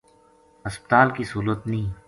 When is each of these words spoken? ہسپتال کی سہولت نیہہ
ہسپتال 0.67 1.07
کی 1.15 1.23
سہولت 1.31 1.67
نیہہ 1.71 1.93